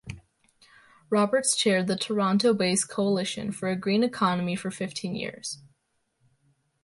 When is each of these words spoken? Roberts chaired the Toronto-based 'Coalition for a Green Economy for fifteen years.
Roberts 1.11 1.55
chaired 1.55 1.85
the 1.85 1.95
Toronto-based 1.95 2.89
'Coalition 2.89 3.51
for 3.51 3.69
a 3.69 3.75
Green 3.75 4.01
Economy 4.01 4.55
for 4.55 4.71
fifteen 4.71 5.13
years. 5.15 5.59